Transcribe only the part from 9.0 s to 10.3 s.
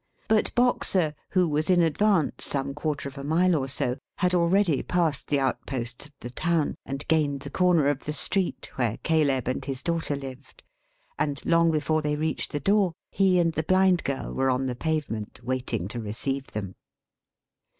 Caleb and his daughter